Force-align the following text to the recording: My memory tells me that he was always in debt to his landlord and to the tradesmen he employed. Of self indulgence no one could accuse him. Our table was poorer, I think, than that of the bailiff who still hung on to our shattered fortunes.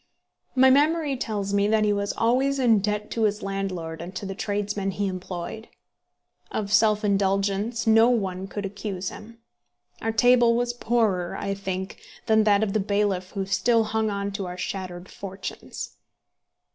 My 0.55 0.71
memory 0.71 1.15
tells 1.15 1.53
me 1.53 1.67
that 1.67 1.83
he 1.85 1.93
was 1.93 2.11
always 2.13 2.57
in 2.57 2.79
debt 2.79 3.11
to 3.11 3.25
his 3.25 3.43
landlord 3.43 4.01
and 4.01 4.15
to 4.15 4.25
the 4.25 4.33
tradesmen 4.33 4.89
he 4.89 5.05
employed. 5.05 5.67
Of 6.49 6.73
self 6.73 7.05
indulgence 7.05 7.85
no 7.85 8.09
one 8.09 8.47
could 8.47 8.65
accuse 8.65 9.09
him. 9.09 9.37
Our 10.01 10.11
table 10.11 10.55
was 10.55 10.73
poorer, 10.73 11.37
I 11.39 11.53
think, 11.53 12.01
than 12.25 12.45
that 12.45 12.63
of 12.63 12.73
the 12.73 12.79
bailiff 12.79 13.29
who 13.33 13.45
still 13.45 13.83
hung 13.83 14.09
on 14.09 14.31
to 14.31 14.47
our 14.47 14.57
shattered 14.57 15.07
fortunes. 15.07 15.91